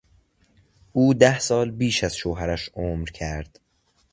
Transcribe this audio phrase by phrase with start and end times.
[0.91, 3.59] او ده سال بیش از شوهرش عمر کرد.